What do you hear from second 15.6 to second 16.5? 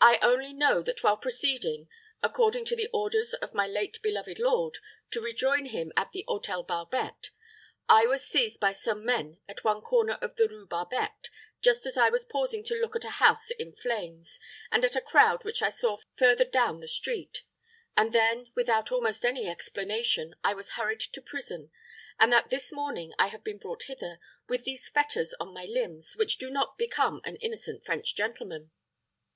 I saw further